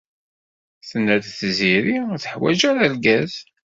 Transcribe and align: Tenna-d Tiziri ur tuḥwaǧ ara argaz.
Tenna-d 0.87 1.25
Tiziri 1.37 1.97
ur 2.11 2.15
tuḥwaǧ 2.23 2.59
ara 2.69 2.81
argaz. 2.85 3.33